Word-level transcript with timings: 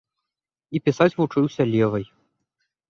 І 0.75 0.81
пісаць 0.87 1.09
вучыўся 1.21 1.71
левай. 1.75 2.05